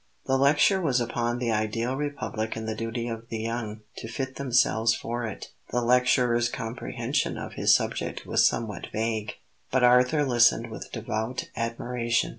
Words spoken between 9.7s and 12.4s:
Arthur listened with devout admiration.